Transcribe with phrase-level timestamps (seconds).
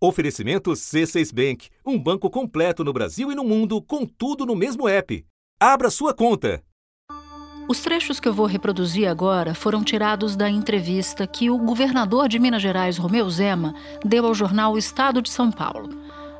[0.00, 4.88] Oferecimento C6 Bank, um banco completo no Brasil e no mundo, com tudo no mesmo
[4.88, 5.26] app.
[5.58, 6.62] Abra sua conta.
[7.68, 12.38] Os trechos que eu vou reproduzir agora foram tirados da entrevista que o governador de
[12.38, 13.74] Minas Gerais, Romeu Zema,
[14.04, 15.88] deu ao jornal Estado de São Paulo.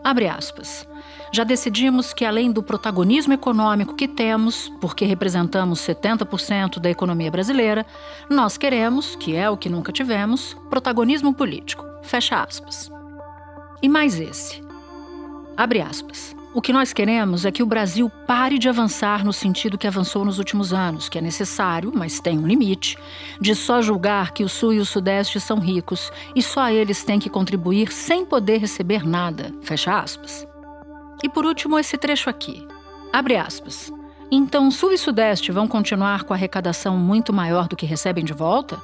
[0.05, 0.87] Abre aspas.
[1.33, 7.85] Já decidimos que, além do protagonismo econômico que temos, porque representamos 70% da economia brasileira,
[8.31, 11.85] nós queremos, que é o que nunca tivemos, protagonismo político.
[12.05, 12.98] Fecha aspas.
[13.83, 14.63] E mais esse.
[15.57, 16.37] Abre aspas.
[16.55, 20.25] O que nós queremos é que o Brasil pare de avançar no sentido que avançou
[20.25, 22.97] nos últimos anos, que é necessário, mas tem um limite,
[23.41, 27.19] de só julgar que o Sul e o Sudeste são ricos e só eles têm
[27.19, 29.53] que contribuir sem poder receber nada.
[29.63, 30.47] Fecha aspas.
[31.23, 32.67] E por último, esse trecho aqui.
[33.13, 33.93] Abre aspas.
[34.31, 38.79] Então, Sul e Sudeste vão continuar com arrecadação muito maior do que recebem de volta?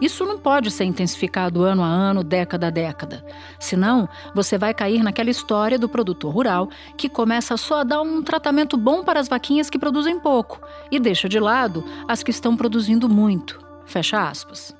[0.00, 3.24] Isso não pode ser intensificado ano a ano, década a década.
[3.58, 8.22] Senão, você vai cair naquela história do produtor rural que começa só a dar um
[8.22, 12.56] tratamento bom para as vaquinhas que produzem pouco e deixa de lado as que estão
[12.56, 13.58] produzindo muito.
[13.86, 14.74] Fecha aspas.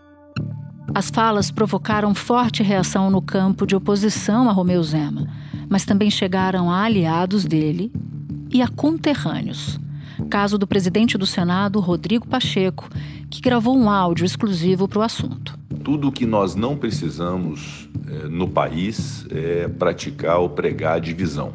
[0.94, 5.26] As falas provocaram forte reação no campo de oposição a Romeu Zema,
[5.68, 7.92] mas também chegaram a aliados dele
[8.50, 9.78] e a conterrâneos.
[10.30, 12.88] Caso do presidente do Senado, Rodrigo Pacheco,
[13.30, 15.58] que gravou um áudio exclusivo para o assunto.
[15.82, 21.52] Tudo o que nós não precisamos é, no país é praticar ou pregar a divisão.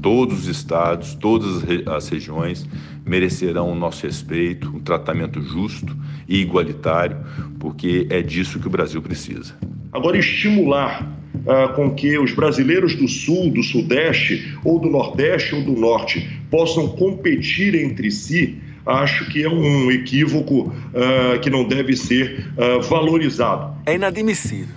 [0.00, 2.68] Todos os estados, todas as regiões
[3.06, 5.96] merecerão o nosso respeito, um tratamento justo
[6.28, 7.16] e igualitário,
[7.58, 9.54] porque é disso que o Brasil precisa.
[9.92, 11.10] Agora, estimular
[11.46, 16.28] ah, com que os brasileiros do Sul, do Sudeste, ou do Nordeste ou do Norte
[16.50, 22.82] possam competir entre si acho que é um equívoco uh, que não deve ser uh,
[22.82, 23.74] valorizado.
[23.86, 24.76] É inadmissível.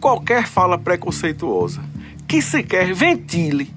[0.00, 1.80] Qualquer fala preconceituosa
[2.26, 3.70] que sequer ventile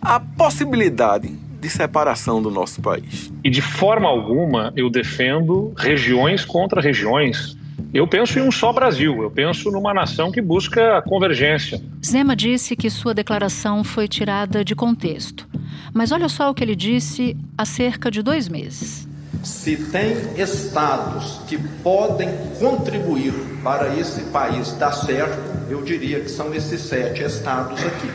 [0.00, 1.28] a possibilidade
[1.60, 3.30] de separação do nosso país.
[3.44, 7.56] E de forma alguma eu defendo regiões contra regiões.
[7.92, 11.82] Eu penso em um só Brasil, eu penso numa nação que busca a convergência.
[12.04, 15.49] Zema disse que sua declaração foi tirada de contexto.
[15.92, 19.08] Mas olha só o que ele disse há cerca de dois meses.
[19.42, 23.32] Se tem estados que podem contribuir
[23.62, 25.38] para esse país dar certo,
[25.70, 28.10] eu diria que são esses sete estados aqui.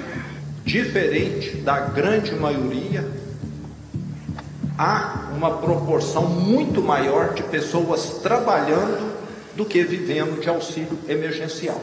[0.63, 3.09] Diferente da grande maioria,
[4.77, 9.15] há uma proporção muito maior de pessoas trabalhando
[9.55, 11.81] do que vivendo de auxílio emergencial.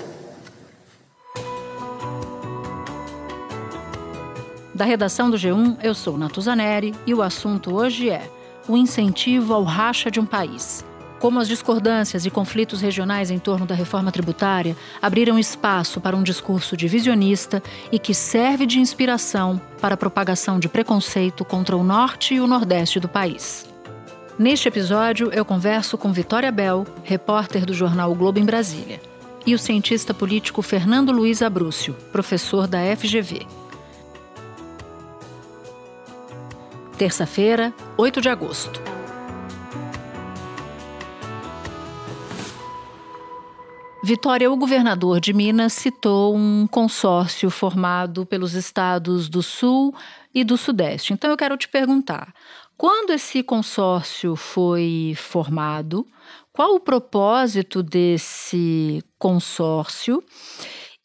[4.82, 8.28] Da redação do G1, eu sou Natuzaneri e o assunto hoje é
[8.66, 10.84] o incentivo ao racha de um país.
[11.20, 16.22] Como as discordâncias e conflitos regionais em torno da reforma tributária abriram espaço para um
[16.25, 17.62] discurso divisionista
[17.93, 22.49] e que serve de inspiração para a propagação de preconceito contra o norte e o
[22.49, 23.64] nordeste do país.
[24.37, 29.00] Neste episódio, eu converso com Vitória Bel, repórter do jornal o Globo em Brasília,
[29.47, 33.62] e o cientista político Fernando Luiz Abrúcio, professor da FGV.
[37.02, 38.80] Terça-feira, 8 de agosto.
[44.04, 49.92] Vitória, o governador de Minas citou um consórcio formado pelos estados do Sul
[50.32, 51.12] e do Sudeste.
[51.12, 52.32] Então eu quero te perguntar:
[52.76, 56.06] quando esse consórcio foi formado,
[56.52, 60.22] qual o propósito desse consórcio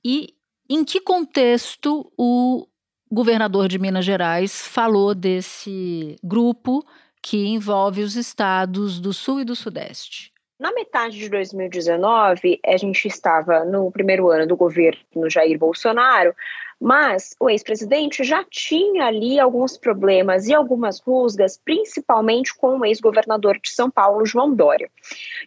[0.06, 0.36] e
[0.70, 2.68] em que contexto o
[3.12, 6.86] governador de Minas Gerais falou desse grupo
[7.22, 10.32] que envolve os estados do Sul e do Sudeste.
[10.60, 16.34] Na metade de 2019, a gente estava no primeiro ano do governo Jair Bolsonaro,
[16.80, 23.60] mas o ex-presidente já tinha ali alguns problemas e algumas rusgas, principalmente com o ex-governador
[23.60, 24.90] de São Paulo, João Dória.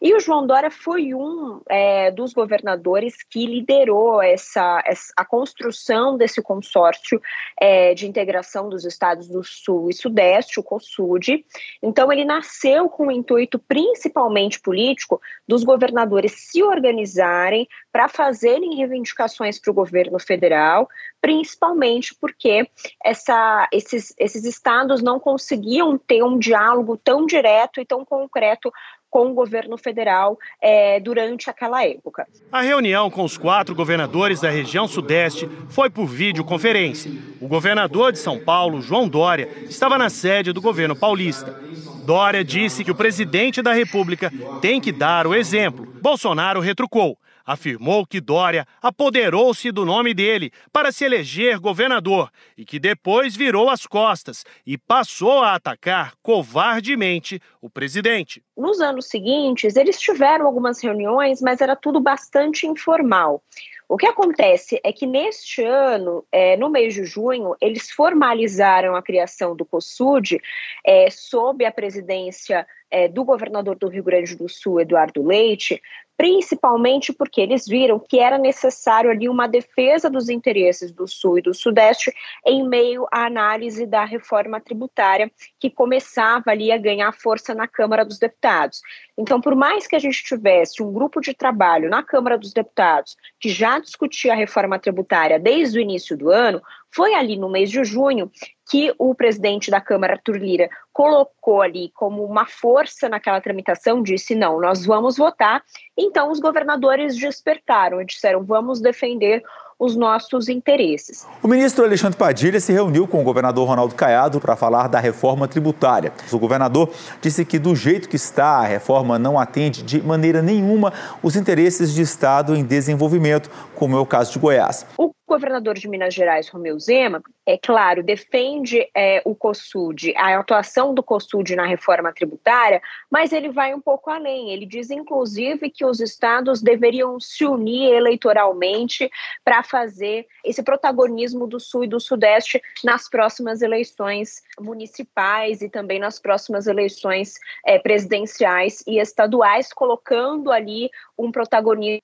[0.02, 6.16] E o João Dória foi um é, dos governadores que liderou essa, essa, a construção
[6.16, 7.20] desse consórcio
[7.60, 11.44] é, de integração dos estados do Sul e Sudeste, o COSUD.
[11.82, 19.58] Então, ele nasceu com o intuito principalmente político dos governadores se organizarem para fazerem reivindicações
[19.58, 20.88] para o governo federal,
[21.20, 22.68] principalmente porque
[23.04, 28.72] essa, esses, esses estados não conseguiam ter um diálogo tão direto e tão concreto
[29.10, 32.26] com o governo federal é, durante aquela época.
[32.52, 37.10] A reunião com os quatro governadores da região Sudeste foi por videoconferência.
[37.40, 41.58] O governador de São Paulo, João Dória, estava na sede do governo paulista.
[42.04, 45.86] Dória disse que o presidente da República tem que dar o exemplo.
[46.00, 52.78] Bolsonaro retrucou afirmou que Dória apoderou-se do nome dele para se eleger governador e que
[52.78, 58.42] depois virou as costas e passou a atacar covardemente o presidente.
[58.56, 63.42] Nos anos seguintes, eles tiveram algumas reuniões, mas era tudo bastante informal.
[63.90, 69.02] O que acontece é que neste ano, é, no mês de junho, eles formalizaram a
[69.02, 70.40] criação do COSUD
[70.86, 75.82] é, sob a presidência é, do governador do Rio Grande do Sul, Eduardo Leite,
[76.20, 81.42] principalmente porque eles viram que era necessário ali uma defesa dos interesses do Sul e
[81.42, 82.12] do Sudeste
[82.44, 88.04] em meio à análise da reforma tributária que começava ali a ganhar força na Câmara
[88.04, 88.82] dos Deputados.
[89.16, 93.16] Então, por mais que a gente tivesse um grupo de trabalho na Câmara dos Deputados
[93.40, 97.70] que já discutia a reforma tributária desde o início do ano, foi ali no mês
[97.70, 98.30] de junho
[98.70, 104.34] que o presidente da Câmara, Arthur Lira, colocou ali como uma força naquela tramitação, disse:
[104.34, 105.62] não, nós vamos votar.
[105.96, 109.42] Então, os governadores despertaram e disseram: vamos defender
[109.80, 111.26] os nossos interesses.
[111.42, 115.48] O ministro Alexandre Padilha se reuniu com o governador Ronaldo Caiado para falar da reforma
[115.48, 116.12] tributária.
[116.30, 116.92] O governador
[117.22, 120.92] disse que, do jeito que está, a reforma não atende de maneira nenhuma
[121.22, 124.86] os interesses de Estado em desenvolvimento, como é o caso de Goiás.
[124.98, 130.79] O governador de Minas Gerais, Romeu Zema, é claro, defende é, o COSUD, a atuação
[130.94, 132.80] do COSUD na reforma tributária,
[133.10, 134.50] mas ele vai um pouco além.
[134.50, 139.10] Ele diz, inclusive, que os estados deveriam se unir eleitoralmente
[139.44, 145.98] para fazer esse protagonismo do Sul e do Sudeste nas próximas eleições municipais e também
[145.98, 147.34] nas próximas eleições
[147.64, 152.00] é, presidenciais e estaduais, colocando ali um protagonismo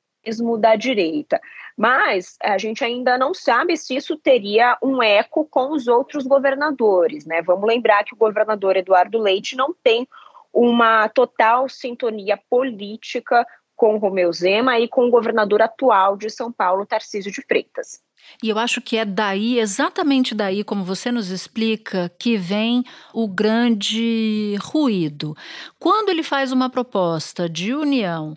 [0.59, 1.41] da direita.
[1.77, 7.27] Mas a gente ainda não sabe se isso teria um eco com os outros governadores,
[7.27, 7.43] né?
[7.43, 10.09] Vamos lembrar que o governador Eduardo Leite não tem
[10.53, 13.47] uma total sintonia política
[13.77, 18.01] com Romeu Zema e com o governador atual de São Paulo, Tarcísio de Freitas.
[18.43, 22.83] E eu acho que é daí, exatamente daí, como você nos explica, que vem
[23.13, 25.37] o grande ruído.
[25.79, 28.37] Quando ele faz uma proposta de união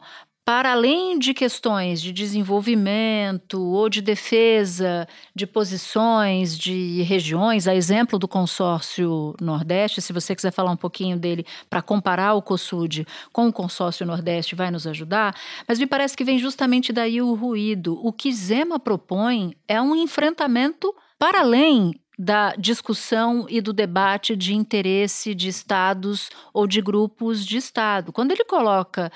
[0.50, 8.18] para além de questões de desenvolvimento ou de defesa de posições de regiões, a exemplo
[8.18, 13.48] do consórcio Nordeste, se você quiser falar um pouquinho dele para comparar o COSUD com
[13.48, 15.36] o consórcio Nordeste, vai nos ajudar,
[15.68, 18.00] mas me parece que vem justamente daí o ruído.
[18.04, 24.54] O que Zema propõe é um enfrentamento para além da discussão e do debate de
[24.54, 28.12] interesse de estados ou de grupos de estado.
[28.12, 29.10] Quando ele coloca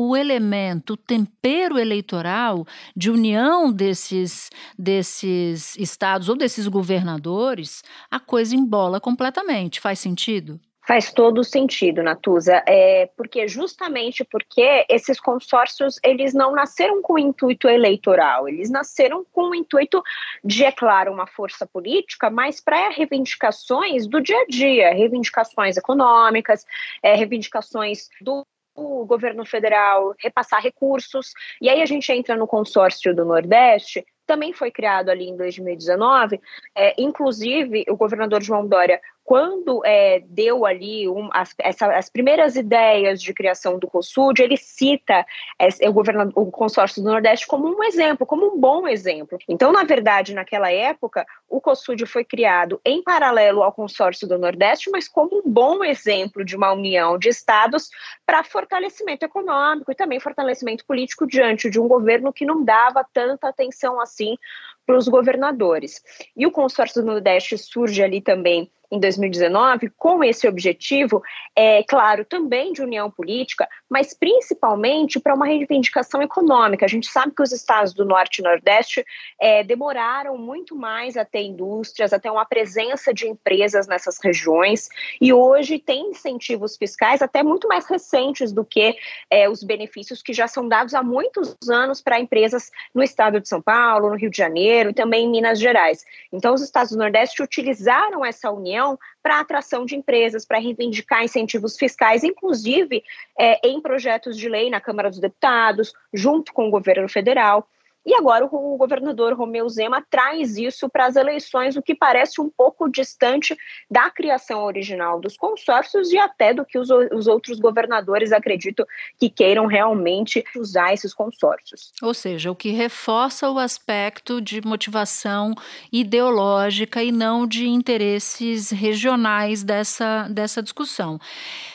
[0.00, 2.64] o elemento, o tempero eleitoral
[2.94, 4.48] de união desses,
[4.78, 9.80] desses estados ou desses governadores, a coisa embola completamente.
[9.80, 10.60] Faz sentido?
[10.86, 17.68] Faz todo sentido, Natuza, é, porque justamente porque esses consórcios eles não nasceram com intuito
[17.68, 20.00] eleitoral, eles nasceram com o intuito
[20.44, 26.64] de, é claro, uma força política, mas para reivindicações do dia a dia, reivindicações econômicas,
[27.02, 28.46] é, reivindicações do
[28.78, 31.32] o governo federal repassar recursos.
[31.60, 36.40] E aí a gente entra no consórcio do Nordeste, também foi criado ali em 2019.
[36.76, 42.56] É, inclusive, o governador João Dória quando é, deu ali um, as, essa, as, primeiras
[42.56, 45.22] ideias de criação do COSUD, ele cita
[45.60, 45.92] esse, o,
[46.34, 49.36] o consórcio do Nordeste como um exemplo, como um bom exemplo.
[49.46, 54.88] Então, na verdade, naquela época, o COSUD foi criado em paralelo ao consórcio do Nordeste,
[54.90, 57.90] mas como um bom exemplo de uma união de estados
[58.24, 63.46] para fortalecimento econômico e também fortalecimento político diante de um governo que não dava tanta
[63.46, 64.38] atenção assim
[64.86, 66.02] para os governadores.
[66.34, 71.22] E o consórcio do Nordeste surge ali também em 2019 com esse objetivo,
[71.54, 76.84] é claro, também de união política, mas principalmente para uma reivindicação econômica.
[76.84, 79.04] A gente sabe que os estados do Norte e Nordeste
[79.40, 84.88] é, demoraram muito mais a ter indústrias, a ter uma presença de empresas nessas regiões,
[85.20, 88.96] e hoje tem incentivos fiscais até muito mais recentes do que
[89.30, 93.48] é, os benefícios que já são dados há muitos anos para empresas no estado de
[93.48, 96.04] São Paulo, no Rio de Janeiro e também em Minas Gerais.
[96.32, 98.77] Então, os estados do Nordeste utilizaram essa união
[99.22, 103.02] para atração de empresas, para reivindicar incentivos fiscais, inclusive
[103.38, 107.68] é, em projetos de lei na Câmara dos Deputados, junto com o governo federal.
[108.08, 112.48] E agora o governador Romeu Zema traz isso para as eleições, o que parece um
[112.48, 113.54] pouco distante
[113.90, 118.86] da criação original dos consórcios e até do que os, os outros governadores acreditam
[119.18, 121.92] que queiram realmente usar esses consórcios.
[122.02, 125.54] Ou seja, o que reforça o aspecto de motivação
[125.92, 131.20] ideológica e não de interesses regionais dessa, dessa discussão.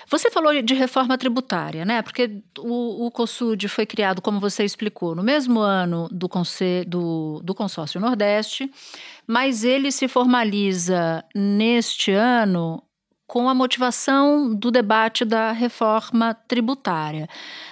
[0.09, 2.01] Você falou de reforma tributária, né?
[2.01, 6.29] Porque o, o COSUD foi criado, como você explicou, no mesmo ano do,
[6.87, 8.69] do, do Consórcio Nordeste,
[9.27, 12.83] mas ele se formaliza neste ano
[13.33, 17.27] com a motivação do debate da reforma tributária.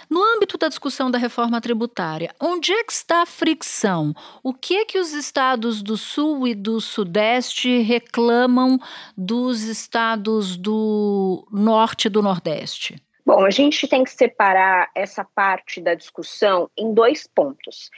[0.09, 4.11] No âmbito da discussão da reforma tributária, onde é que está a fricção?
[4.41, 8.79] O que é que os estados do Sul e do Sudeste reclamam
[9.15, 12.95] dos estados do Norte e do Nordeste?
[13.23, 17.91] Bom, a gente tem que separar essa parte da discussão em dois pontos.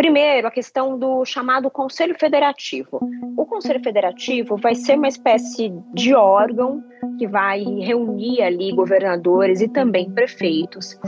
[0.00, 3.00] Primeiro, a questão do chamado Conselho Federativo.
[3.36, 6.82] O Conselho Federativo vai ser uma espécie de órgão
[7.18, 10.98] que vai reunir ali governadores e também prefeitos.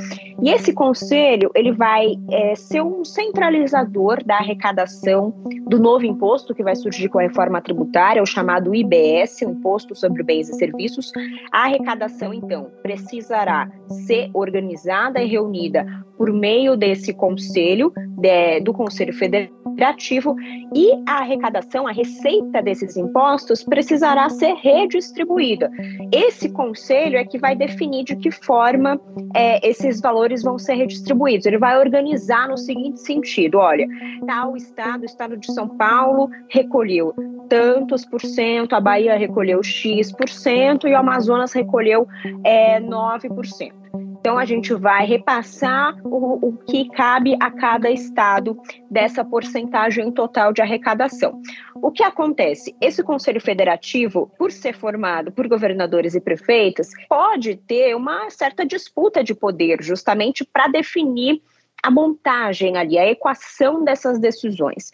[0.42, 5.32] E esse conselho ele vai é, ser um centralizador da arrecadação
[5.66, 9.94] do novo imposto que vai surgir com a reforma tributária, o chamado IBS, o Imposto
[9.94, 11.10] sobre Bens e Serviços.
[11.50, 13.70] A arrecadação, então, precisará
[14.06, 15.86] ser organizada e reunida
[16.18, 20.34] por meio desse conselho, de, do Conselho Federativo,
[20.74, 25.70] e a arrecadação, a receita desses impostos precisará ser redistribuída.
[26.10, 29.00] Esse conselho é que vai definir de que forma
[29.36, 31.46] é, esses valores vão ser redistribuídos.
[31.46, 33.86] Ele vai organizar no seguinte sentido: olha,
[34.26, 37.14] tal estado, o estado de São Paulo, recolheu
[37.48, 42.08] tantos por cento, a Bahia recolheu X por cento e o Amazonas recolheu
[42.42, 43.81] é, 9%.
[43.94, 48.56] Então, a gente vai repassar o, o que cabe a cada estado
[48.90, 51.40] dessa porcentagem total de arrecadação.
[51.74, 52.74] O que acontece?
[52.80, 59.24] Esse Conselho Federativo, por ser formado por governadores e prefeitos, pode ter uma certa disputa
[59.24, 61.42] de poder, justamente para definir
[61.82, 64.92] a montagem ali, a equação dessas decisões.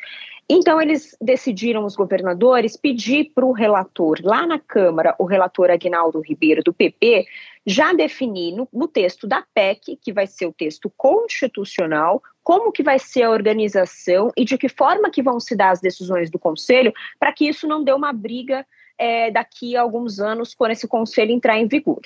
[0.50, 6.22] Então, eles decidiram, os governadores, pedir para o relator, lá na Câmara, o relator Aguinaldo
[6.22, 7.26] Ribeiro, do PP,
[7.68, 12.82] já definir no, no, texto da PEC, que vai ser o texto constitucional, como que
[12.82, 16.38] vai ser a organização e de que forma que vão se dar as decisões do
[16.38, 20.88] Conselho, para que isso não dê uma briga é, daqui a alguns anos, quando esse
[20.88, 22.00] Conselho entrar em vigor.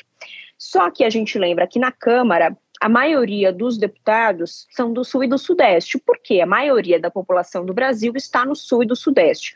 [0.59, 5.23] Só que a gente lembra que na Câmara, a maioria dos deputados são do Sul
[5.23, 8.97] e do Sudeste, porque a maioria da população do Brasil está no Sul e do
[8.97, 9.55] Sudeste.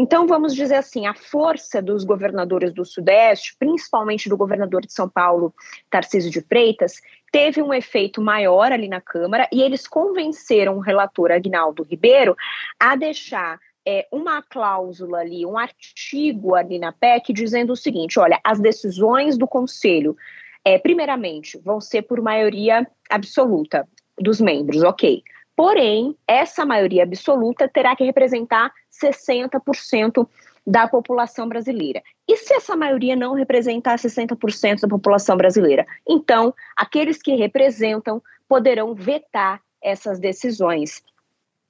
[0.00, 5.08] Então, vamos dizer assim, a força dos governadores do Sudeste, principalmente do governador de São
[5.08, 5.52] Paulo,
[5.90, 7.00] Tarcísio de Freitas,
[7.32, 12.36] teve um efeito maior ali na Câmara e eles convenceram o relator Agnaldo Ribeiro
[12.78, 18.38] a deixar é, uma cláusula ali, um artigo ali na PEC dizendo o seguinte: olha,
[18.44, 20.16] as decisões do Conselho,
[20.64, 23.84] é, primeiramente, vão ser por maioria absoluta
[24.16, 25.24] dos membros, ok.
[25.58, 30.24] Porém, essa maioria absoluta terá que representar 60%
[30.64, 32.00] da população brasileira.
[32.28, 35.84] E se essa maioria não representar 60% da população brasileira?
[36.08, 41.02] Então, aqueles que representam poderão vetar essas decisões.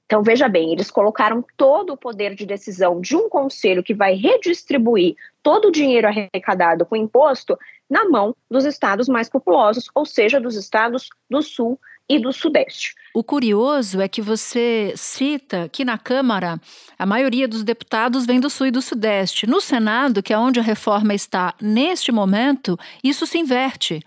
[0.04, 4.12] Então, veja bem, eles colocaram todo o poder de decisão de um conselho que vai
[4.12, 10.38] redistribuir todo o dinheiro arrecadado com imposto na mão dos estados mais populosos, ou seja,
[10.38, 12.94] dos estados do Sul e do Sudeste.
[13.14, 16.58] O curioso é que você cita que na Câmara
[16.98, 19.46] a maioria dos deputados vem do Sul e do Sudeste.
[19.46, 24.00] No Senado, que é onde a reforma está neste momento, isso se inverte.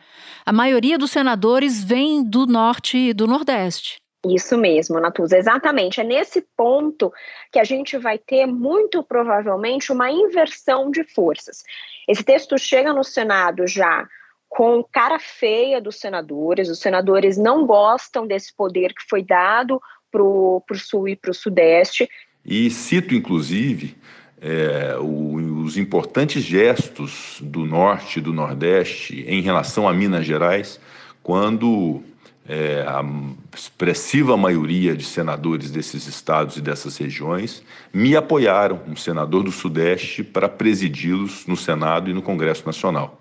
[0.45, 4.01] A maioria dos senadores vem do Norte e do Nordeste.
[4.25, 5.99] Isso mesmo, Natuza, exatamente.
[5.99, 7.11] É nesse ponto
[7.51, 11.63] que a gente vai ter, muito provavelmente, uma inversão de forças.
[12.07, 14.07] Esse texto chega no Senado já
[14.51, 16.67] com cara feia dos senadores.
[16.67, 19.81] Os senadores não gostam desse poder que foi dado
[20.11, 22.09] para o Sul e para o Sudeste.
[22.45, 23.95] E cito, inclusive,
[24.41, 30.81] é, o, os importantes gestos do Norte e do Nordeste em relação a Minas Gerais,
[31.23, 32.03] quando
[32.45, 33.01] é, a
[33.55, 40.25] expressiva maioria de senadores desses estados e dessas regiões me apoiaram, um senador do Sudeste,
[40.25, 43.17] para presidi-los no Senado e no Congresso Nacional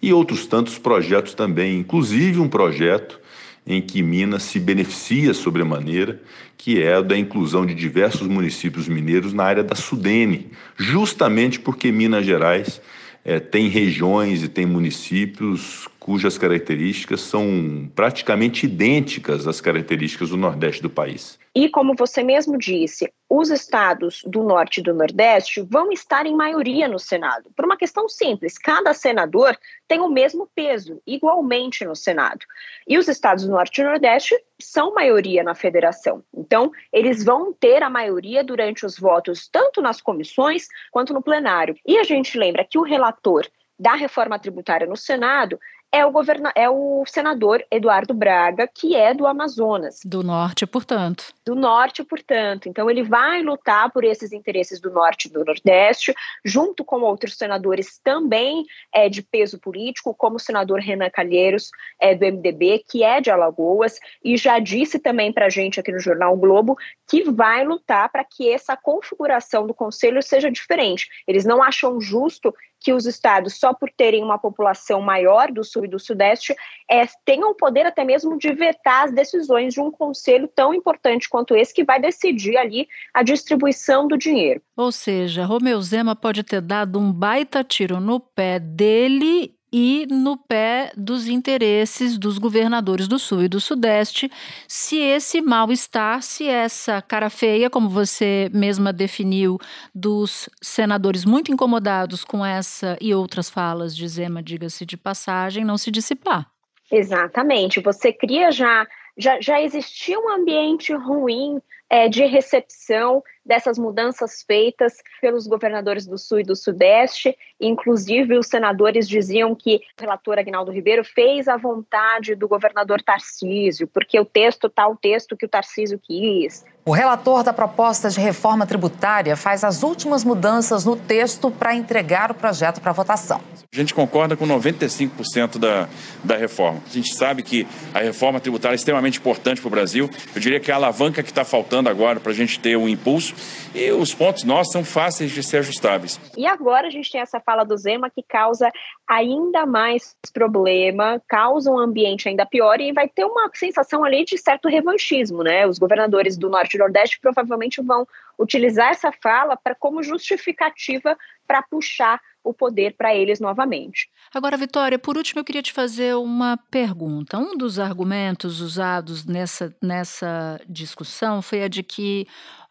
[0.00, 3.20] e outros tantos projetos também, inclusive um projeto
[3.66, 6.20] em que Minas se beneficia sobremaneira,
[6.56, 11.92] que é o da inclusão de diversos municípios mineiros na área da Sudene, justamente porque
[11.92, 12.80] Minas Gerais
[13.24, 20.80] é, tem regiões e tem municípios cujas características são praticamente idênticas às características do Nordeste
[20.80, 21.38] do país.
[21.54, 26.34] E como você mesmo disse, os estados do Norte e do Nordeste vão estar em
[26.34, 29.54] maioria no Senado, por uma questão simples: cada senador
[29.86, 32.40] tem o mesmo peso, igualmente no Senado.
[32.86, 36.24] E os estados do Norte e Nordeste são maioria na federação.
[36.34, 41.76] Então, eles vão ter a maioria durante os votos, tanto nas comissões quanto no plenário.
[41.86, 43.46] E a gente lembra que o relator
[43.78, 45.58] da reforma tributária no Senado
[45.90, 50.00] é o, governa é o senador Eduardo Braga, que é do Amazonas.
[50.04, 51.32] Do norte, portanto.
[51.46, 52.68] Do norte, portanto.
[52.68, 56.14] Então, ele vai lutar por esses interesses do norte e do nordeste,
[56.44, 62.14] junto com outros senadores também é, de peso político, como o senador Renan Calheiros, é,
[62.14, 66.00] do MDB, que é de Alagoas, e já disse também para a gente aqui no
[66.00, 66.76] Jornal Globo
[67.08, 71.08] que vai lutar para que essa configuração do conselho seja diferente.
[71.26, 75.84] Eles não acham justo que os estados, só por terem uma população maior do sul
[75.84, 76.54] e do sudeste,
[76.90, 81.28] é, tenham o poder até mesmo de vetar as decisões de um conselho tão importante
[81.28, 84.62] quanto esse, que vai decidir ali a distribuição do dinheiro.
[84.76, 90.36] Ou seja, Romeu Zema pode ter dado um baita tiro no pé dele e no
[90.36, 94.30] pé dos interesses dos governadores do Sul e do Sudeste,
[94.66, 99.58] se esse mal-estar, se essa cara feia, como você mesma definiu,
[99.94, 105.76] dos senadores muito incomodados com essa e outras falas de Zema, diga-se de passagem, não
[105.76, 106.50] se dissipar.
[106.90, 107.80] Exatamente.
[107.80, 108.86] Você cria já.
[109.20, 111.60] Já, já existia um ambiente ruim
[111.90, 117.34] é, de recepção dessas mudanças feitas pelos governadores do Sul e do Sudeste.
[117.58, 123.88] Inclusive, os senadores diziam que o relator Agnaldo Ribeiro fez a vontade do governador Tarcísio,
[123.88, 126.62] porque o texto está o texto que o Tarcísio quis.
[126.84, 132.30] O relator da proposta de reforma tributária faz as últimas mudanças no texto para entregar
[132.30, 133.42] o projeto para votação.
[133.70, 135.86] A gente concorda com 95% da,
[136.24, 136.80] da reforma.
[136.86, 140.08] A gente sabe que a reforma tributária é extremamente importante para o Brasil.
[140.34, 142.88] Eu diria que é a alavanca que está faltando agora para a gente ter um
[142.88, 143.34] impulso
[143.74, 146.20] e os pontos nossos são fáceis de ser ajustáveis.
[146.36, 148.70] E agora a gente tem essa fala do Zema que causa
[149.06, 154.38] ainda mais problema, causa um ambiente ainda pior e vai ter uma sensação ali de
[154.38, 155.66] certo revanchismo, né?
[155.66, 158.06] Os governadores do Norte e Nordeste provavelmente vão
[158.38, 161.16] utilizar essa fala para como justificativa
[161.46, 164.08] para puxar o poder para eles novamente.
[164.32, 167.38] Agora, Vitória, por último, eu queria te fazer uma pergunta.
[167.38, 172.26] Um dos argumentos usados nessa, nessa discussão foi a de que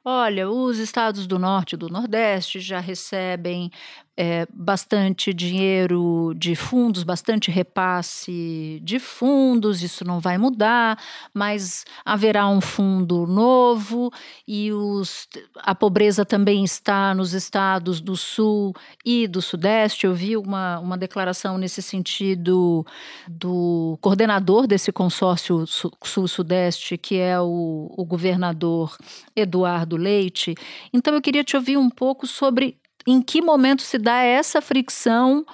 [0.09, 3.69] Olha, os estados do norte e do nordeste já recebem
[4.17, 10.97] é, bastante dinheiro de fundos, bastante repasse de fundos, isso não vai mudar,
[11.31, 14.11] mas haverá um fundo novo
[14.47, 15.27] e os,
[15.57, 18.73] a pobreza também está nos estados do sul
[19.05, 20.07] e do sudeste.
[20.07, 22.83] Eu vi uma, uma declaração nesse sentido
[23.27, 25.65] do coordenador desse consórcio
[26.03, 28.97] sul-sudeste, que é o, o governador
[29.35, 30.55] Eduardo Leite.
[30.91, 35.45] Então eu queria te ouvir um pouco sobre em que momento se dá essa fricção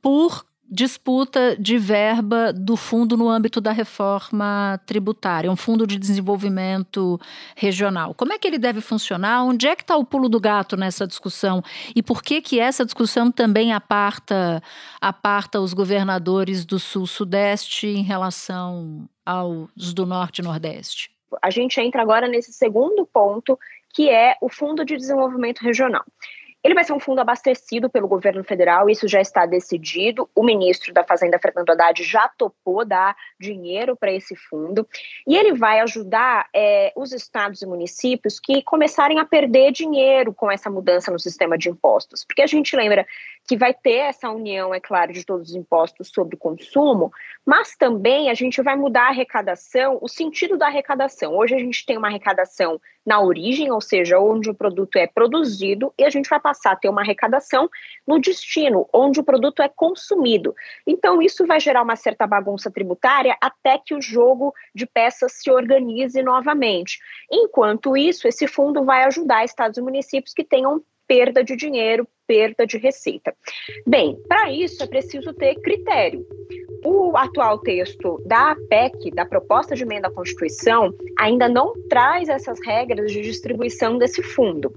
[0.00, 7.20] por disputa de verba do fundo no âmbito da reforma tributária, um fundo de desenvolvimento
[7.54, 8.14] regional.
[8.14, 9.44] Como é que ele deve funcionar?
[9.44, 11.62] Onde é que está o pulo do gato nessa discussão?
[11.94, 14.60] E por que que essa discussão também aparta,
[15.00, 21.10] aparta os governadores do sul-sudeste em relação aos do norte e nordeste?
[21.42, 23.58] A gente entra agora nesse segundo ponto,
[23.94, 26.04] que é o Fundo de Desenvolvimento Regional.
[26.66, 30.28] Ele vai ser um fundo abastecido pelo governo federal, isso já está decidido.
[30.34, 34.84] O ministro da Fazenda, Fernando Haddad, já topou dar dinheiro para esse fundo.
[35.28, 40.50] E ele vai ajudar é, os estados e municípios que começarem a perder dinheiro com
[40.50, 42.24] essa mudança no sistema de impostos.
[42.24, 43.06] Porque a gente lembra
[43.46, 47.12] que vai ter essa união, é claro, de todos os impostos sobre o consumo,
[47.44, 51.36] mas também a gente vai mudar a arrecadação, o sentido da arrecadação.
[51.36, 55.94] Hoje a gente tem uma arrecadação na origem, ou seja, onde o produto é produzido,
[55.96, 57.70] e a gente vai passar a ter uma arrecadação
[58.04, 60.54] no destino, onde o produto é consumido.
[60.84, 65.50] Então, isso vai gerar uma certa bagunça tributária até que o jogo de peças se
[65.50, 66.98] organize novamente.
[67.30, 72.66] Enquanto isso, esse fundo vai ajudar estados e municípios que tenham perda de dinheiro, perda
[72.66, 73.32] de receita.
[73.86, 76.26] Bem, para isso é preciso ter critério.
[76.88, 82.64] O atual texto da PEC, da proposta de emenda à Constituição, ainda não traz essas
[82.64, 84.72] regras de distribuição desse fundo.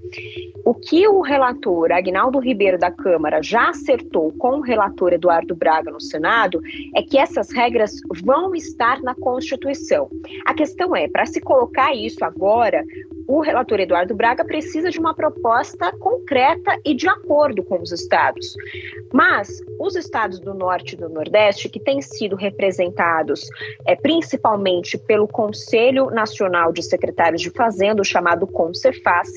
[0.64, 5.92] O que o relator Agnaldo Ribeiro da Câmara já acertou com o relator Eduardo Braga
[5.92, 6.60] no Senado
[6.96, 7.92] é que essas regras
[8.24, 10.10] vão estar na Constituição.
[10.44, 12.84] A questão é, para se colocar isso agora,
[13.30, 18.56] o relator Eduardo Braga precisa de uma proposta concreta e de acordo com os estados.
[19.12, 23.48] Mas os estados do Norte e do Nordeste, que têm sido representados
[23.86, 29.28] é, principalmente pelo Conselho Nacional de Secretários de Fazenda, o chamado CONCEFAS,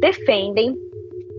[0.00, 0.76] defendem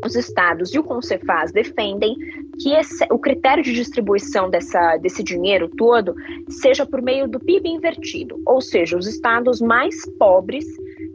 [0.06, 2.16] os estados e o Concefaz defendem
[2.60, 6.16] que esse, o critério de distribuição dessa, desse dinheiro todo
[6.50, 10.66] seja por meio do PIB invertido, ou seja, os estados mais pobres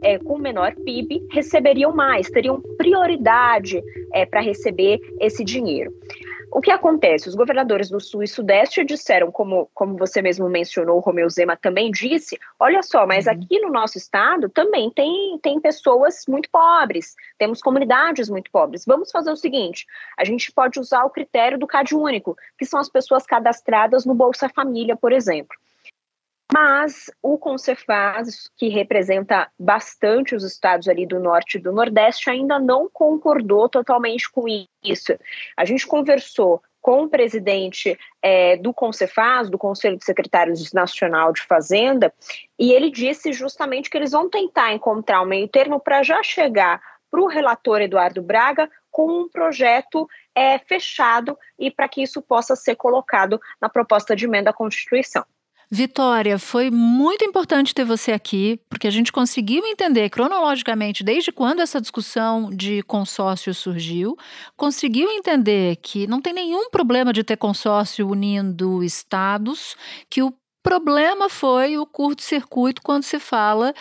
[0.03, 3.81] é, com menor PIB receberiam mais, teriam prioridade
[4.13, 5.91] é, para receber esse dinheiro.
[6.51, 7.27] o que acontece?
[7.27, 11.57] Os governadores do Sul e Sudeste disseram, como, como você mesmo mencionou, o Romeu Zema
[11.57, 13.33] também disse: olha só, mas uhum.
[13.33, 18.85] aqui no nosso estado também tem, tem pessoas muito pobres, temos comunidades muito pobres.
[18.85, 19.85] Vamos fazer o seguinte:
[20.17, 24.13] a gente pode usar o critério do CAD único, que são as pessoas cadastradas no
[24.13, 25.55] Bolsa Família, por exemplo.
[26.53, 32.57] Mas o Concefaz, que representa bastante os estados ali do norte e do nordeste, ainda
[32.57, 34.45] não concordou totalmente com
[34.81, 35.13] isso.
[35.57, 41.41] A gente conversou com o presidente é, do Concefaz, do Conselho de Secretários Nacional de
[41.41, 42.13] Fazenda,
[42.57, 46.81] e ele disse justamente que eles vão tentar encontrar um meio termo para já chegar
[47.11, 52.55] para o relator Eduardo Braga com um projeto é, fechado e para que isso possa
[52.55, 55.25] ser colocado na proposta de emenda à Constituição.
[55.69, 61.59] Vitória, foi muito importante ter você aqui, porque a gente conseguiu entender cronologicamente desde quando
[61.59, 64.15] essa discussão de consórcio surgiu,
[64.55, 69.75] conseguiu entender que não tem nenhum problema de ter consórcio unindo estados,
[70.09, 73.73] que o problema foi o curto-circuito quando se fala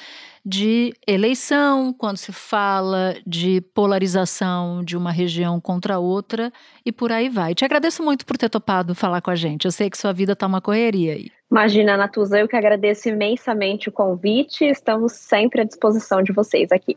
[0.45, 6.53] de eleição, quando se fala de polarização de uma região contra outra
[6.85, 7.55] e por aí vai.
[7.55, 9.67] Te agradeço muito por ter topado falar com a gente.
[9.67, 11.36] Eu sei que sua vida está uma correria aí.
[11.51, 14.65] Imagina, Natuza, eu que agradeço imensamente o convite.
[14.65, 16.97] Estamos sempre à disposição de vocês aqui.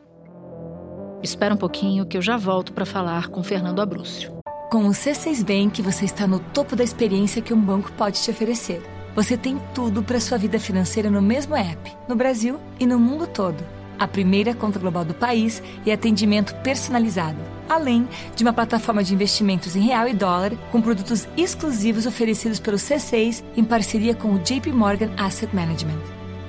[1.22, 4.32] Espera um pouquinho que eu já volto para falar com Fernando Abrúcio.
[4.70, 8.30] Com o C6 Bank, você está no topo da experiência que um banco pode te
[8.30, 8.80] oferecer
[9.14, 13.26] você tem tudo para sua vida financeira no mesmo app, no Brasil e no mundo
[13.26, 13.62] todo.
[13.98, 17.38] A primeira conta global do país e atendimento personalizado,
[17.70, 22.76] além de uma plataforma de investimentos em real e dólar com produtos exclusivos oferecidos pelo
[22.76, 26.00] C6 em parceria com o JP Morgan Asset Management.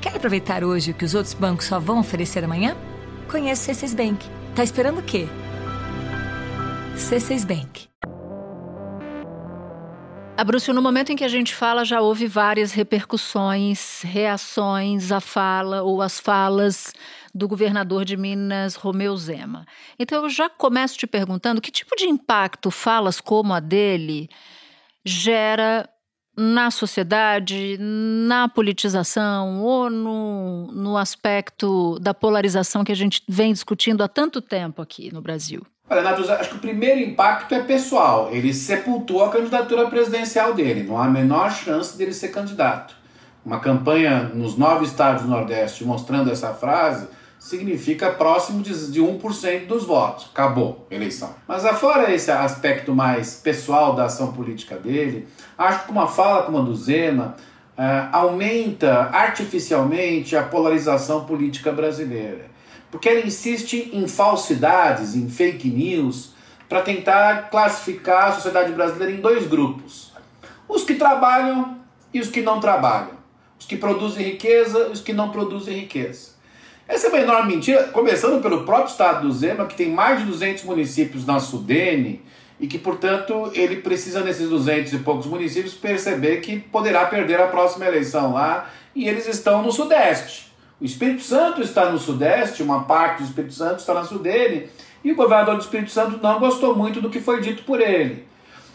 [0.02, 2.76] Quer aproveitar hoje o que os outros bancos só vão oferecer amanhã?
[3.30, 4.26] Conheça o C6 Bank.
[4.56, 5.28] Tá esperando o quê?
[6.98, 7.92] C6 Bank.
[10.42, 15.84] Abrúcio, no momento em que a gente fala, já houve várias repercussões, reações à fala
[15.84, 16.92] ou às falas
[17.34, 19.66] do governador de Minas, Romeu Zema.
[19.98, 24.30] Então eu já começo te perguntando que tipo de impacto falas como a dele
[25.06, 25.90] gera
[26.38, 34.02] na sociedade, na politização ou no, no aspecto da polarização que a gente vem discutindo
[34.04, 35.62] há tanto tempo aqui no Brasil?
[35.90, 38.30] Olha, Natuza, acho que o primeiro impacto é pessoal.
[38.32, 40.84] Ele sepultou a candidatura presidencial dele.
[40.84, 42.96] Não há a menor chance dele ser candidato.
[43.46, 47.10] Uma campanha nos nove estados do Nordeste mostrando essa frase
[47.42, 50.30] significa próximo de, de 1% dos votos.
[50.32, 51.36] Acabou a eleição.
[51.48, 55.28] Mas afora esse aspecto mais pessoal da ação política dele,
[55.58, 57.36] acho que uma fala como a do Zema
[57.78, 62.52] uh, aumenta artificialmente a polarização política brasileira
[62.92, 66.34] porque ela insiste em falsidades, em fake news,
[66.68, 70.12] para tentar classificar a sociedade brasileira em dois grupos:
[70.68, 71.80] os que trabalham
[72.14, 73.18] e os que não trabalham,
[73.58, 76.32] os que produzem riqueza e os que não produzem riqueza.
[76.92, 80.26] Essa é uma enorme mentira, começando pelo próprio estado do Zema, que tem mais de
[80.26, 82.22] 200 municípios na Sudene
[82.60, 87.48] e que, portanto, ele precisa, nesses 200 e poucos municípios, perceber que poderá perder a
[87.48, 90.52] próxima eleição lá e eles estão no Sudeste.
[90.82, 94.68] O Espírito Santo está no Sudeste, uma parte do Espírito Santo está na Sudene,
[95.02, 98.28] e o governador do Espírito Santo não gostou muito do que foi dito por ele.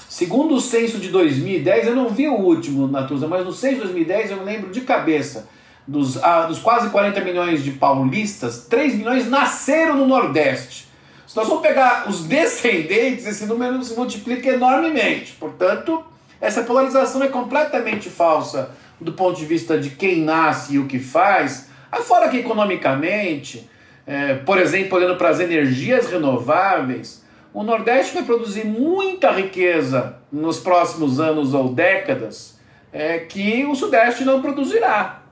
[0.08, 3.80] Segundo o censo de 2010, eu não vi o último, Natuza, mas no censo de
[3.82, 5.54] 2010 eu me lembro de cabeça.
[5.86, 10.88] Dos, ah, dos quase 40 milhões de paulistas, 3 milhões nasceram no Nordeste.
[11.26, 15.32] Se nós vamos pegar os descendentes, esse número se multiplica enormemente.
[15.38, 16.04] Portanto,
[16.40, 18.70] essa polarização é completamente falsa
[19.00, 21.68] do ponto de vista de quem nasce e o que faz,
[22.02, 23.68] Fora que economicamente,
[24.06, 30.58] é, por exemplo, olhando para as energias renováveis, o Nordeste vai produzir muita riqueza nos
[30.58, 32.58] próximos anos ou décadas
[32.92, 35.22] é, que o Sudeste não produzirá.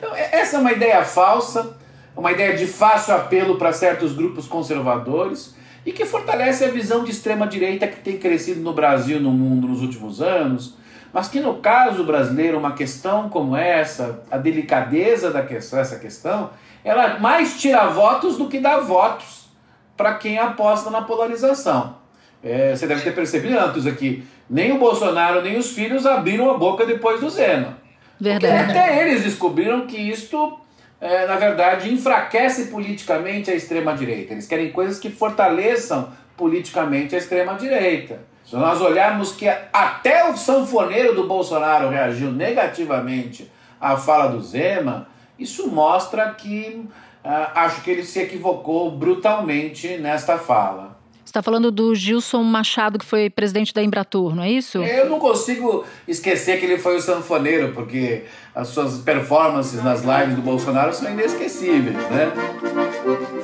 [0.00, 1.76] Então, essa é uma ideia falsa,
[2.16, 7.10] uma ideia de fácil apelo para certos grupos conservadores e que fortalece a visão de
[7.10, 10.74] extrema-direita que tem crescido no Brasil e no mundo nos últimos anos,
[11.12, 16.48] mas que no caso brasileiro, uma questão como essa, a delicadeza da questão,
[16.82, 19.50] ela mais tira votos do que dá votos
[19.98, 21.96] para quem aposta na polarização.
[22.42, 26.56] É, você deve ter percebido, Antus, aqui, nem o Bolsonaro nem os filhos abriram a
[26.56, 27.79] boca depois do Zema.
[28.20, 28.64] Verdade.
[28.64, 30.58] Porque até eles descobriram que isto,
[31.00, 34.34] é, na verdade, enfraquece politicamente a extrema-direita.
[34.34, 38.20] Eles querem coisas que fortaleçam politicamente a extrema-direita.
[38.44, 45.06] Se nós olharmos que até o sanfoneiro do Bolsonaro reagiu negativamente à fala do Zema,
[45.38, 46.84] isso mostra que
[47.24, 50.99] uh, acho que ele se equivocou brutalmente nesta fala.
[51.30, 54.78] Está falando do Gilson Machado, que foi presidente da Embratur, não é isso?
[54.78, 60.34] Eu não consigo esquecer que ele foi o sanfoneiro, porque as suas performances nas lives
[60.34, 62.32] do Bolsonaro são inesquecíveis, né?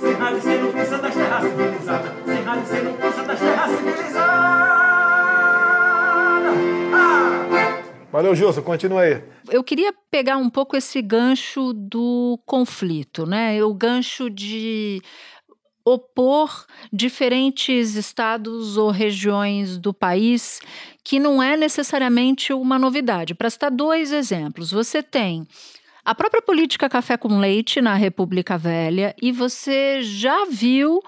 [0.01, 2.13] Sem rádio, sem notícia das terras civilizadas.
[2.27, 4.87] Sem rádio, sem notícia das terras civilizadas.
[8.13, 9.23] Valeu, Gilson, continua aí.
[9.51, 13.63] Eu queria pegar um pouco esse gancho do conflito, né?
[13.63, 15.03] O gancho de
[15.87, 20.61] opor diferentes estados ou regiões do país,
[21.05, 23.37] que não é necessariamente uma novidade.
[23.37, 25.47] Para citar dois exemplos, você tem
[26.05, 31.01] a própria política café com leite na República Velha e você já viu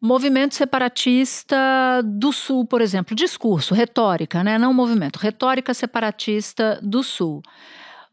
[0.00, 1.56] movimento separatista
[2.02, 4.56] do Sul, por exemplo, discurso, retórica, né?
[4.56, 7.42] não movimento, retórica separatista do Sul.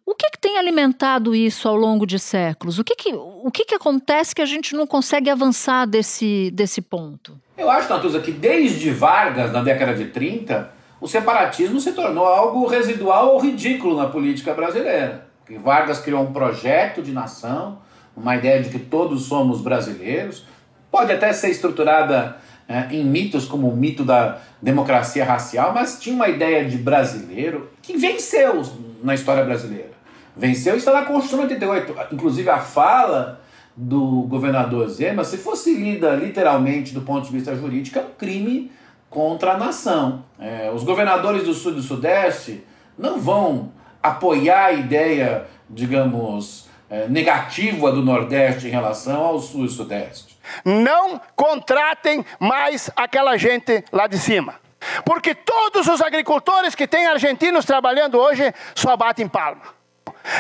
[0.08, 2.80] O que, que tem alimentado isso ao longo de séculos?
[2.80, 6.82] O que, que, o que, que acontece que a gente não consegue avançar desse, desse
[6.82, 7.38] ponto?
[7.58, 12.66] Eu acho, Natuza, que desde Vargas, na década de 30, o separatismo se tornou algo
[12.68, 15.28] residual ou ridículo na política brasileira.
[15.46, 17.80] Que Vargas criou um projeto de nação,
[18.16, 20.46] uma ideia de que todos somos brasileiros,
[20.90, 26.16] pode até ser estruturada é, em mitos como o mito da democracia racial, mas tinha
[26.16, 28.62] uma ideia de brasileiro que venceu
[29.04, 29.97] na história brasileira.
[30.38, 32.14] Venceu está na Constituição 88.
[32.14, 33.42] Inclusive a fala
[33.76, 38.72] do governador Zema, se fosse lida literalmente do ponto de vista jurídico, é um crime
[39.10, 40.24] contra a nação.
[40.40, 42.64] É, os governadores do Sul e do Sudeste
[42.98, 43.72] não vão
[44.02, 50.38] apoiar a ideia, digamos, é, negativa do Nordeste em relação ao Sul e Sudeste.
[50.64, 54.56] Não contratem mais aquela gente lá de cima.
[55.04, 59.77] Porque todos os agricultores que têm argentinos trabalhando hoje só batem palma.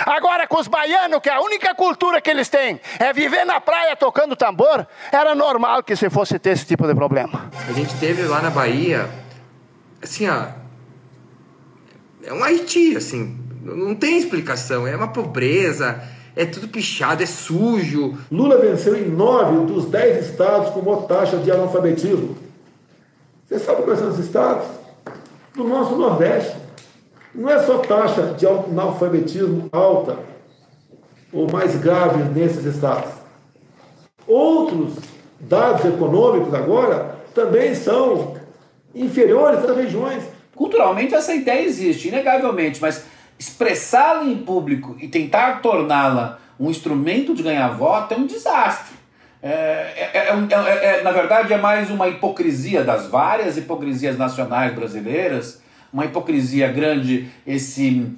[0.06, 3.96] Agora, com os baianos, que a única cultura que eles têm é viver na praia
[3.96, 7.50] tocando tambor, era normal que se fosse ter esse tipo de problema.
[7.68, 9.10] A gente teve lá na Bahia,
[10.02, 10.48] assim, ó,
[12.24, 16.02] é um Haiti, assim, não tem explicação, é uma pobreza,
[16.36, 18.18] é tudo pichado, é sujo.
[18.32, 22.38] Lula venceu em nove dos dez estados com maior taxa de analfabetismo.
[23.46, 24.68] Você sabe quais são os estados?
[25.56, 26.67] Do nosso Nordeste.
[27.38, 30.18] Não é só taxa de analfabetismo alta
[31.32, 33.12] ou mais grave nesses estados.
[34.26, 34.96] Outros
[35.40, 38.36] dados econômicos agora também são
[38.96, 40.24] inferiores às regiões.
[40.56, 43.06] Culturalmente essa ideia existe, inegavelmente, mas
[43.38, 48.98] expressá-la em público e tentar torná-la um instrumento de ganhar voto é um desastre.
[49.44, 55.62] É, é, é, na verdade, é mais uma hipocrisia das várias hipocrisias nacionais brasileiras,
[55.98, 58.16] uma hipocrisia grande, esse,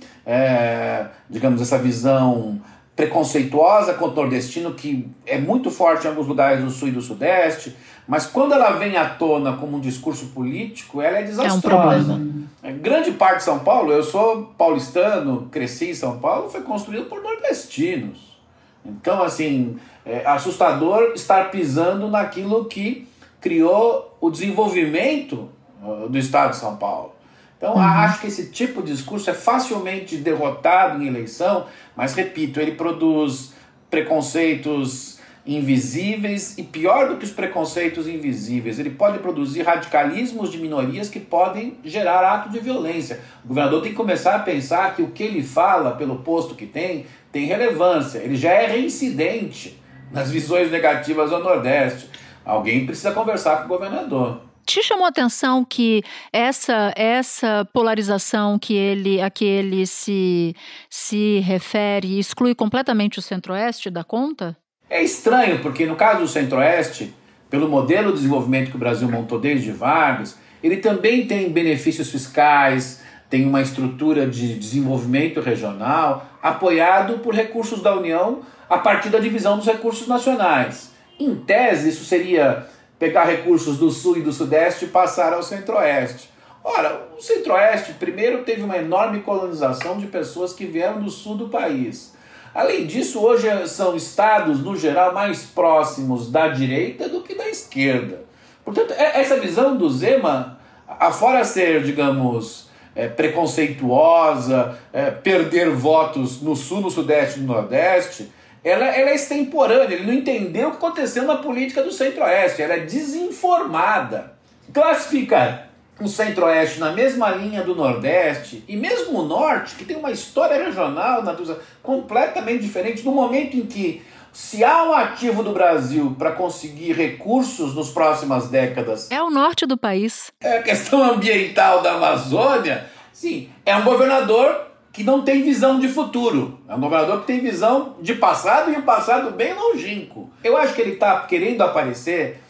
[1.30, 2.60] digamos, essa visão
[2.94, 7.02] preconceituosa contra o nordestino que é muito forte em alguns lugares do sul e do
[7.02, 7.74] sudeste,
[8.06, 11.56] mas quando ela vem à tona como um discurso político, ela é desastrosa.
[11.56, 12.82] É um problema.
[12.82, 17.24] Grande parte de São Paulo, eu sou paulistano, cresci em São Paulo, foi construído por
[17.24, 18.38] nordestinos.
[18.84, 23.08] Então, assim, é assustador estar pisando naquilo que
[23.40, 25.48] criou o desenvolvimento
[25.82, 27.19] uh, do estado de São Paulo.
[27.60, 27.82] Então, uhum.
[27.82, 33.54] acho que esse tipo de discurso é facilmente derrotado em eleição, mas repito, ele produz
[33.90, 41.10] preconceitos invisíveis e pior do que os preconceitos invisíveis, ele pode produzir radicalismos de minorias
[41.10, 43.20] que podem gerar ato de violência.
[43.44, 46.66] O governador tem que começar a pensar que o que ele fala, pelo posto que
[46.66, 48.20] tem, tem relevância.
[48.20, 49.78] Ele já é reincidente
[50.12, 52.10] nas visões negativas ao Nordeste.
[52.46, 54.49] Alguém precisa conversar com o governador.
[54.70, 60.56] Te chamou a atenção que essa essa polarização que ele a que ele se
[60.88, 64.56] se refere exclui completamente o Centro-Oeste da conta?
[64.88, 67.12] É estranho, porque no caso do Centro-Oeste,
[67.50, 73.02] pelo modelo de desenvolvimento que o Brasil montou desde Vargas, ele também tem benefícios fiscais,
[73.28, 79.58] tem uma estrutura de desenvolvimento regional apoiado por recursos da União a partir da divisão
[79.58, 80.92] dos recursos nacionais.
[81.20, 82.68] Em tese, isso seria
[83.00, 86.30] pegar recursos do Sul e do Sudeste e passar ao Centro-Oeste.
[86.62, 91.48] Ora, o Centro-Oeste primeiro teve uma enorme colonização de pessoas que vieram do sul do
[91.48, 92.14] país.
[92.54, 98.24] Além disso, hoje são estados, no geral, mais próximos da direita do que da esquerda.
[98.66, 106.56] Portanto, é, essa visão do Zema, afora ser, digamos, é, preconceituosa, é, perder votos no
[106.56, 108.30] sul, no sudeste e no nordeste,
[108.64, 109.96] ela, ela é extemporânea.
[109.96, 112.62] Ele não entendeu o que aconteceu na política do centro-oeste.
[112.62, 114.34] Ela é desinformada.
[114.74, 115.70] Classificar
[116.00, 120.64] o centro-oeste na mesma linha do nordeste e mesmo o norte, que tem uma história
[120.64, 126.32] regional, Natuza, completamente diferente, no momento em que se há um ativo do Brasil para
[126.32, 129.10] conseguir recursos nas próximas décadas.
[129.12, 130.32] É o norte do país.
[130.42, 132.86] É a questão ambiental da Amazônia.
[133.12, 136.60] Sim, é um governador que não tem visão de futuro.
[136.68, 140.30] É um governador que tem visão de passado e um passado bem longínquo.
[140.44, 142.42] Eu acho que ele está querendo aparecer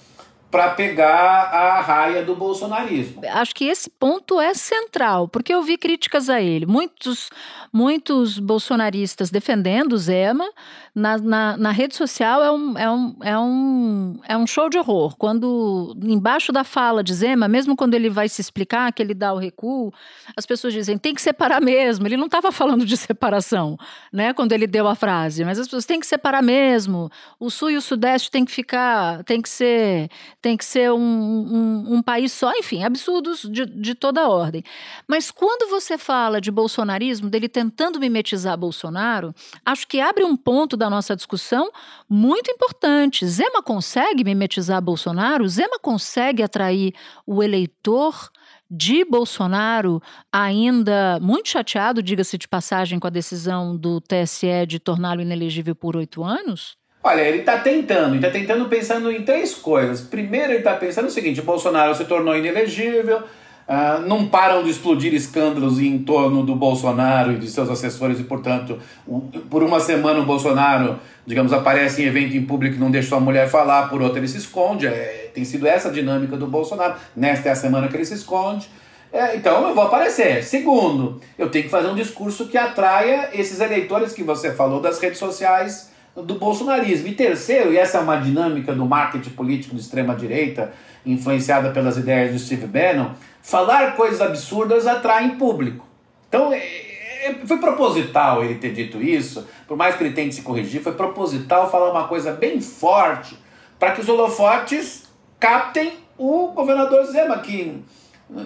[0.52, 3.22] para pegar a raia do bolsonarismo.
[3.30, 6.66] Acho que esse ponto é central, porque eu vi críticas a ele.
[6.66, 7.30] Muitos,
[7.72, 10.50] muitos bolsonaristas defendendo o Zema,
[10.94, 14.78] na, na, na, rede social é um, é, um, é, um, é um show de
[14.78, 15.16] horror.
[15.18, 19.32] Quando, embaixo da fala de Zema, mesmo quando ele vai se explicar, que ele dá
[19.32, 19.94] o recuo,
[20.36, 22.08] as pessoas dizem, tem que separar mesmo.
[22.08, 23.78] Ele não estava falando de separação,
[24.12, 27.10] né, quando ele deu a frase, mas as pessoas têm que separar mesmo.
[27.40, 30.10] O Sul e o Sudeste tem que ficar, tem que ser,
[30.42, 34.64] tem que ser um, um, um país só, enfim, absurdos de, de toda ordem.
[35.08, 39.34] Mas quando você fala de bolsonarismo, dele tentando mimetizar Bolsonaro,
[39.66, 41.70] acho que abre um ponto da nossa discussão
[42.08, 43.26] muito importante.
[43.28, 45.48] Zema consegue mimetizar Bolsonaro?
[45.48, 46.94] Zema consegue atrair
[47.26, 48.30] o eleitor
[48.72, 55.22] de Bolsonaro, ainda muito chateado, diga-se de passagem, com a decisão do TSE de torná-lo
[55.22, 56.79] inelegível por oito anos?
[57.02, 60.02] Olha, ele está tentando, ele está tentando pensando em três coisas.
[60.02, 63.24] Primeiro, ele está pensando o seguinte: Bolsonaro se tornou inelegível,
[63.70, 68.24] Uh, não param de explodir escândalos em torno do Bolsonaro e de seus assessores, e,
[68.24, 72.90] portanto, um, por uma semana o Bolsonaro, digamos, aparece em evento em público e não
[72.90, 74.88] deixa sua mulher falar, por outra ele se esconde.
[74.88, 76.96] É, tem sido essa a dinâmica do Bolsonaro.
[77.16, 78.68] Nesta é a semana que ele se esconde.
[79.14, 80.44] É, então eu vou aparecer.
[80.44, 85.00] Segundo, eu tenho que fazer um discurso que atraia esses eleitores que você falou das
[85.00, 85.92] redes sociais
[86.24, 87.08] do bolsonarismo.
[87.08, 90.74] E terceiro, e essa é uma dinâmica do marketing político de extrema-direita,
[91.06, 95.86] influenciada pelas ideias do Steve Bannon, falar coisas absurdas atrai público.
[96.28, 100.42] Então, é, é, foi proposital ele ter dito isso, por mais que ele tente se
[100.42, 103.38] corrigir, foi proposital falar uma coisa bem forte
[103.78, 105.04] para que os holofotes
[105.40, 107.82] captem o governador Zema, que,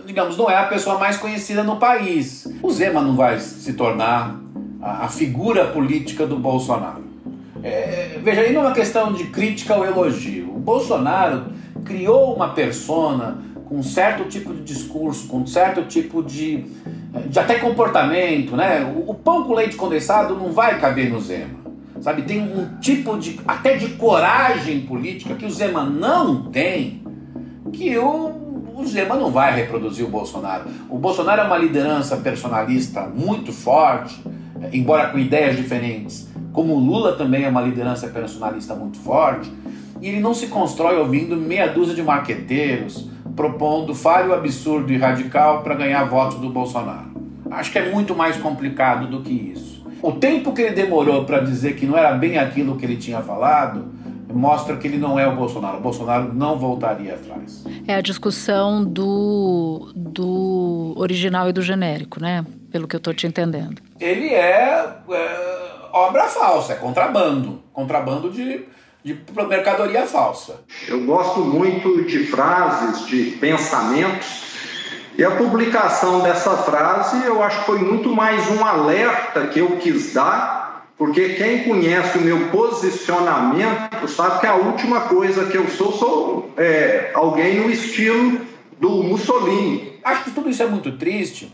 [0.06, 2.48] digamos, não é a pessoa mais conhecida no país.
[2.62, 4.40] O Zema não vai se tornar
[4.82, 7.12] a, a figura política do Bolsonaro.
[7.63, 10.54] É, veja, aí não é uma questão de crítica ou elogio.
[10.54, 11.45] O Bolsonaro
[11.86, 16.65] criou uma persona com um certo tipo de discurso, com um certo tipo de,
[17.28, 18.84] de até comportamento, né?
[18.84, 21.63] O, o pão com leite condensado não vai caber no Zema.
[22.02, 27.02] Sabe, tem um tipo de até de coragem política que o Zema não tem,
[27.71, 30.65] que o, o Zema não vai reproduzir o Bolsonaro.
[30.89, 34.21] O Bolsonaro é uma liderança personalista muito forte,
[34.73, 39.52] embora com ideias diferentes, como o Lula também é uma liderança personalista muito forte,
[40.00, 45.63] e ele não se constrói ouvindo meia dúzia de marqueteiros, propondo falho absurdo e radical
[45.63, 47.12] para ganhar votos do Bolsonaro.
[47.50, 49.84] Acho que é muito mais complicado do que isso.
[50.02, 53.22] O tempo que ele demorou para dizer que não era bem aquilo que ele tinha
[53.22, 53.92] falado
[54.34, 55.78] mostra que ele não é o Bolsonaro.
[55.78, 57.63] O Bolsonaro não voltaria atrás.
[57.88, 62.44] É a discussão do, do original e do genérico, né?
[62.72, 63.82] Pelo que eu estou te entendendo.
[64.00, 65.62] Ele é, é
[65.93, 67.63] obra falsa, é contrabando.
[67.71, 68.65] Contrabando de
[69.03, 70.62] de mercadoria falsa.
[70.88, 74.53] Eu gosto muito de frases, de pensamentos,
[75.17, 79.77] e a publicação dessa frase eu acho que foi muito mais um alerta que eu
[79.77, 85.67] quis dar, porque quem conhece o meu posicionamento sabe que a última coisa que eu
[85.67, 88.39] sou, sou é, alguém no estilo
[88.79, 89.99] do Mussolini.
[90.03, 91.53] Acho que tudo isso é muito triste,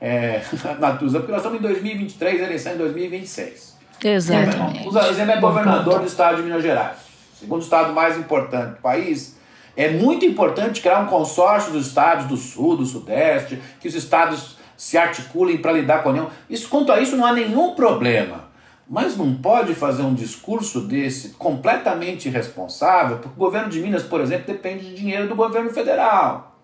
[0.00, 0.40] é,
[0.80, 3.75] Natuza, porque nós estamos em 2023, eleição em 2026.
[4.02, 4.88] Exatamente.
[4.88, 6.96] O Zema é governador do estado de Minas Gerais,
[7.38, 9.36] segundo estado mais importante do país.
[9.76, 14.56] É muito importante criar um consórcio dos estados do sul, do sudeste, que os estados
[14.76, 16.30] se articulem para lidar com a União.
[16.48, 18.46] Isso, quanto a isso, não há nenhum problema.
[18.88, 24.20] Mas não pode fazer um discurso desse completamente irresponsável, porque o governo de Minas, por
[24.20, 26.56] exemplo, depende de dinheiro do governo federal.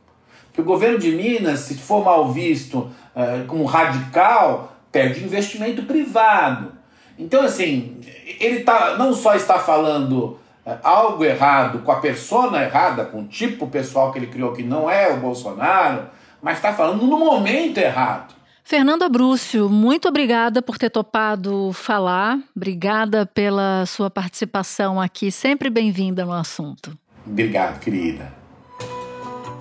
[0.47, 6.82] Porque o governo de Minas, se for mal visto eh, como radical, perde investimento privado.
[7.23, 8.01] Então, assim,
[8.41, 13.27] ele tá, não só está falando é, algo errado com a persona errada, com o
[13.27, 16.07] tipo pessoal que ele criou que não é o Bolsonaro,
[16.43, 18.35] mas está falando no momento errado.
[18.65, 26.25] Fernando Abrúcio, muito obrigada por ter topado falar, obrigada pela sua participação aqui, sempre bem-vinda
[26.25, 26.97] no assunto.
[27.25, 28.42] Obrigado, querida.